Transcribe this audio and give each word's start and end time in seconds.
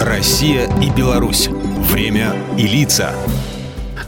Россия 0.00 0.66
и 0.80 0.88
Беларусь. 0.88 1.48
Время 1.48 2.34
и 2.56 2.66
лица. 2.66 3.14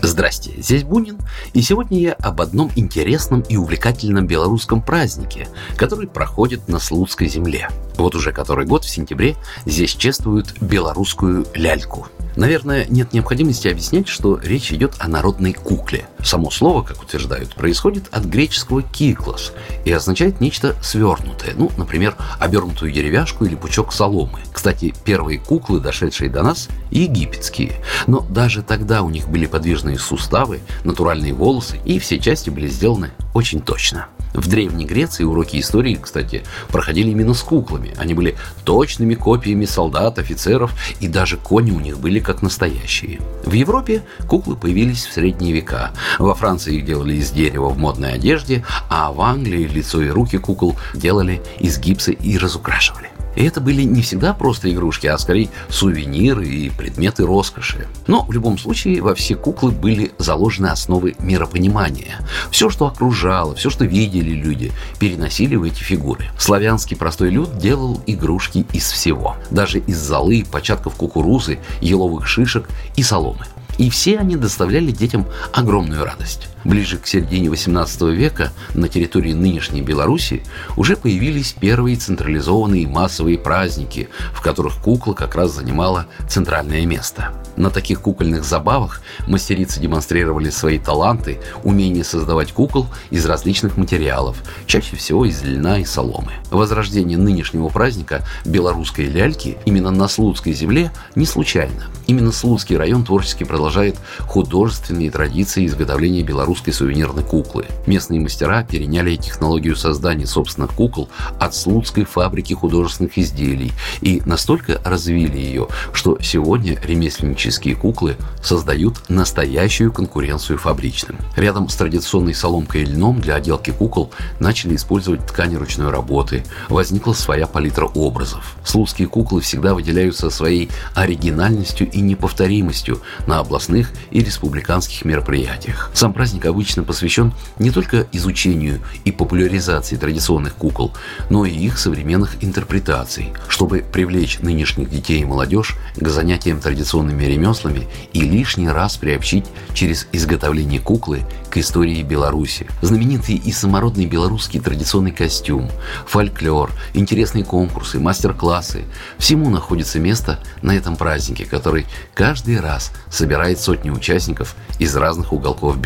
Здрасте, 0.00 0.50
здесь 0.56 0.84
Бунин, 0.84 1.18
и 1.52 1.60
сегодня 1.60 1.98
я 2.00 2.12
об 2.14 2.40
одном 2.40 2.72
интересном 2.76 3.42
и 3.42 3.58
увлекательном 3.58 4.26
белорусском 4.26 4.80
празднике, 4.80 5.48
который 5.76 6.08
проходит 6.08 6.66
на 6.66 6.78
Слуцкой 6.78 7.28
земле. 7.28 7.68
Вот 7.98 8.14
уже 8.14 8.32
который 8.32 8.64
год 8.64 8.84
в 8.84 8.88
сентябре 8.88 9.36
здесь 9.66 9.94
чествуют 9.94 10.54
белорусскую 10.62 11.46
ляльку– 11.54 12.08
Наверное, 12.36 12.86
нет 12.88 13.12
необходимости 13.12 13.68
объяснять, 13.68 14.08
что 14.08 14.38
речь 14.38 14.72
идет 14.72 14.94
о 14.98 15.08
народной 15.08 15.52
кукле. 15.52 16.06
Само 16.22 16.50
слово, 16.50 16.82
как 16.82 17.02
утверждают, 17.02 17.54
происходит 17.54 18.04
от 18.10 18.24
греческого 18.24 18.82
«киклос» 18.82 19.52
и 19.84 19.92
означает 19.92 20.40
нечто 20.40 20.76
свернутое, 20.82 21.54
ну, 21.56 21.70
например, 21.76 22.16
обернутую 22.38 22.92
деревяшку 22.92 23.44
или 23.44 23.54
пучок 23.54 23.92
соломы. 23.92 24.40
Кстати, 24.52 24.94
первые 25.04 25.38
куклы, 25.38 25.80
дошедшие 25.80 26.30
до 26.30 26.42
нас, 26.42 26.68
египетские. 26.90 27.72
Но 28.06 28.20
даже 28.20 28.62
тогда 28.62 29.02
у 29.02 29.10
них 29.10 29.28
были 29.28 29.46
подвижные 29.46 29.98
суставы, 29.98 30.60
натуральные 30.84 31.34
волосы, 31.34 31.80
и 31.84 31.98
все 31.98 32.18
части 32.18 32.50
были 32.50 32.68
сделаны 32.68 33.12
очень 33.34 33.60
точно. 33.60 34.08
В 34.34 34.48
Древней 34.48 34.86
Греции 34.86 35.24
уроки 35.24 35.60
истории, 35.60 35.98
кстати, 36.00 36.42
проходили 36.68 37.10
именно 37.10 37.34
с 37.34 37.42
куклами. 37.42 37.94
Они 37.98 38.14
были 38.14 38.36
точными 38.64 39.14
копиями 39.14 39.64
солдат, 39.64 40.18
офицеров, 40.18 40.72
и 41.00 41.08
даже 41.08 41.36
кони 41.36 41.70
у 41.70 41.80
них 41.80 41.98
были 41.98 42.18
как 42.18 42.42
настоящие. 42.42 43.20
В 43.44 43.52
Европе 43.52 44.02
куклы 44.28 44.56
появились 44.56 45.06
в 45.06 45.12
средние 45.12 45.52
века. 45.52 45.90
Во 46.18 46.34
Франции 46.34 46.76
их 46.76 46.84
делали 46.84 47.14
из 47.14 47.30
дерева 47.30 47.68
в 47.68 47.78
модной 47.78 48.14
одежде, 48.14 48.64
а 48.88 49.12
в 49.12 49.20
Англии 49.20 49.66
лицо 49.66 50.02
и 50.02 50.08
руки 50.08 50.38
кукол 50.38 50.76
делали 50.94 51.42
из 51.58 51.78
гипса 51.78 52.12
и 52.12 52.38
разукрашивали. 52.38 53.10
И 53.36 53.44
это 53.44 53.60
были 53.60 53.82
не 53.82 54.02
всегда 54.02 54.34
просто 54.34 54.72
игрушки, 54.72 55.06
а 55.06 55.18
скорее 55.18 55.48
сувениры 55.68 56.46
и 56.46 56.70
предметы 56.70 57.24
роскоши. 57.24 57.86
Но 58.06 58.24
в 58.24 58.32
любом 58.32 58.58
случае 58.58 59.02
во 59.02 59.14
все 59.14 59.34
куклы 59.36 59.70
были 59.70 60.12
заложены 60.18 60.66
основы 60.68 61.14
миропонимания. 61.18 62.20
Все, 62.50 62.70
что 62.70 62.86
окружало, 62.86 63.54
все, 63.54 63.70
что 63.70 63.84
видели 63.84 64.30
люди, 64.30 64.72
переносили 64.98 65.56
в 65.56 65.62
эти 65.62 65.82
фигуры. 65.82 66.26
Славянский 66.38 66.96
простой 66.96 67.30
люд 67.30 67.58
делал 67.58 68.00
игрушки 68.06 68.66
из 68.72 68.90
всего. 68.90 69.36
Даже 69.50 69.78
из 69.78 69.98
золы, 69.98 70.44
початков 70.50 70.94
кукурузы, 70.96 71.58
еловых 71.80 72.26
шишек 72.26 72.68
и 72.96 73.02
соломы. 73.02 73.46
И 73.78 73.90
все 73.90 74.18
они 74.18 74.36
доставляли 74.36 74.90
детям 74.90 75.26
огромную 75.52 76.04
радость. 76.04 76.48
Ближе 76.64 76.98
к 76.98 77.06
середине 77.06 77.48
XVIII 77.48 78.14
века 78.14 78.52
на 78.74 78.88
территории 78.88 79.32
нынешней 79.32 79.82
Беларуси 79.82 80.42
уже 80.76 80.96
появились 80.96 81.54
первые 81.58 81.96
централизованные 81.96 82.86
массовые 82.86 83.38
праздники, 83.38 84.08
в 84.32 84.40
которых 84.40 84.76
кукла 84.76 85.14
как 85.14 85.34
раз 85.34 85.52
занимала 85.52 86.06
центральное 86.28 86.86
место. 86.86 87.32
На 87.56 87.70
таких 87.70 88.00
кукольных 88.00 88.44
забавах 88.44 89.02
мастерицы 89.26 89.78
демонстрировали 89.78 90.50
свои 90.50 90.78
таланты, 90.78 91.40
умение 91.64 92.04
создавать 92.04 92.52
кукол 92.52 92.86
из 93.10 93.26
различных 93.26 93.76
материалов, 93.76 94.38
чаще 94.66 94.96
всего 94.96 95.26
из 95.26 95.42
льна 95.42 95.78
и 95.78 95.84
соломы. 95.84 96.32
Возрождение 96.50 97.18
нынешнего 97.18 97.68
праздника 97.68 98.24
белорусской 98.44 99.06
ляльки 99.06 99.58
именно 99.66 99.90
на 99.90 100.08
Слуцкой 100.08 100.54
земле 100.54 100.92
не 101.14 101.26
случайно. 101.26 101.88
Именно 102.06 102.32
Слуцкий 102.32 102.76
район 102.76 103.04
творчески 103.04 103.44
продолжает 103.44 103.96
художественные 104.20 105.10
традиции 105.10 105.66
изготовления 105.66 106.22
белорусской 106.52 106.72
сувенирной 106.74 107.22
куклы. 107.22 107.64
Местные 107.86 108.20
мастера 108.20 108.62
переняли 108.62 109.16
технологию 109.16 109.74
создания 109.74 110.26
собственных 110.26 110.72
кукол 110.72 111.08
от 111.40 111.54
Слуцкой 111.54 112.04
фабрики 112.04 112.52
художественных 112.52 113.16
изделий 113.16 113.72
и 114.02 114.20
настолько 114.26 114.78
развили 114.84 115.38
ее, 115.38 115.68
что 115.94 116.18
сегодня 116.20 116.78
ремесленнические 116.84 117.74
куклы 117.74 118.16
создают 118.42 119.08
настоящую 119.08 119.92
конкуренцию 119.92 120.58
фабричным. 120.58 121.16
Рядом 121.36 121.70
с 121.70 121.76
традиционной 121.76 122.34
соломкой 122.34 122.82
и 122.82 122.84
льном 122.84 123.20
для 123.20 123.36
отделки 123.36 123.70
кукол 123.70 124.10
начали 124.38 124.76
использовать 124.76 125.26
ткани 125.26 125.56
ручной 125.56 125.90
работы. 125.90 126.44
Возникла 126.68 127.14
своя 127.14 127.46
палитра 127.46 127.86
образов. 127.86 128.56
Слуцкие 128.62 129.08
куклы 129.08 129.40
всегда 129.40 129.72
выделяются 129.72 130.28
своей 130.28 130.70
оригинальностью 130.94 131.90
и 131.90 132.00
неповторимостью 132.02 133.00
на 133.26 133.38
областных 133.38 133.90
и 134.10 134.20
республиканских 134.20 135.06
мероприятиях. 135.06 135.90
Сам 135.94 136.12
праздник 136.12 136.41
обычно 136.44 136.82
посвящен 136.82 137.32
не 137.58 137.70
только 137.70 138.06
изучению 138.12 138.80
и 139.04 139.12
популяризации 139.12 139.96
традиционных 139.96 140.54
кукол, 140.54 140.92
но 141.30 141.44
и 141.44 141.50
их 141.50 141.78
современных 141.78 142.42
интерпретаций, 142.42 143.32
чтобы 143.48 143.84
привлечь 143.92 144.38
нынешних 144.40 144.90
детей 144.90 145.20
и 145.20 145.24
молодежь 145.24 145.76
к 145.96 146.08
занятиям 146.08 146.60
традиционными 146.60 147.24
ремеслами 147.24 147.88
и 148.12 148.20
лишний 148.20 148.68
раз 148.68 148.96
приобщить 148.96 149.46
через 149.74 150.06
изготовление 150.12 150.80
куклы 150.80 151.22
к 151.50 151.58
истории 151.58 152.02
Беларуси. 152.02 152.66
Знаменитый 152.80 153.36
и 153.36 153.52
самородный 153.52 154.06
белорусский 154.06 154.60
традиционный 154.60 155.12
костюм, 155.12 155.70
фольклор, 156.06 156.70
интересные 156.94 157.44
конкурсы, 157.44 157.98
мастер-классы– 157.98 158.84
всему 159.18 159.50
находится 159.50 159.98
место 159.98 160.38
на 160.62 160.72
этом 160.72 160.96
празднике, 160.96 161.44
который 161.44 161.86
каждый 162.14 162.60
раз 162.60 162.92
собирает 163.10 163.58
сотни 163.60 163.90
участников 163.90 164.56
из 164.78 164.94
разных 164.96 165.32
уголков 165.32 165.78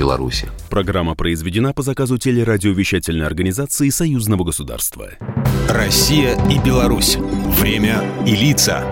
Беларуси. 0.46 0.70
Программа 0.70 1.14
произведена 1.14 1.72
по 1.72 1.82
заказу 1.82 2.18
телерадиовещательной 2.18 3.26
организации 3.26 3.88
Союзного 3.88 4.44
государства. 4.44 5.10
Россия 5.68 6.38
и 6.50 6.58
Беларусь. 6.58 7.16
Время 7.16 8.02
и 8.26 8.34
лица. 8.34 8.84